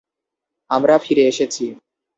[0.69, 1.65] আমরা ফিরে এসেছি।